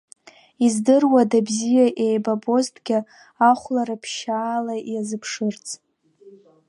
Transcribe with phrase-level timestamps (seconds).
[0.65, 2.97] Издыруада бзиа еибабозҭгьы,
[3.49, 5.65] ахәлара ԥшьаала иазыԥшырц.